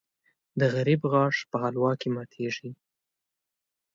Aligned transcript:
د 0.59 0.61
غریب 0.73 1.01
غاښ 1.11 1.35
په 1.51 1.57
حلوا 1.63 1.91
کې 2.01 2.07
ماتېږي. 2.15 2.69